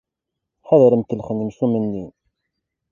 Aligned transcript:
Ḥader 0.67 0.91
ad 0.91 0.97
m-kellxen 0.99 1.37
yimcumen-nni! 1.41 2.05